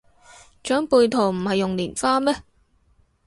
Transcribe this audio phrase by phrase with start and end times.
[0.63, 2.35] 長輩圖唔係用蓮花咩